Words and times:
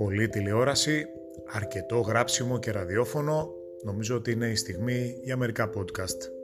Πολύ 0.00 0.28
τηλεόραση, 0.28 1.06
αρκετό 1.46 2.00
γράψιμο 2.00 2.58
και 2.58 2.70
ραδιόφωνο. 2.70 3.48
Νομίζω 3.84 4.16
ότι 4.16 4.30
είναι 4.30 4.46
η 4.46 4.54
στιγμή 4.54 5.18
για 5.22 5.36
μερικά 5.36 5.70
podcast. 5.74 6.39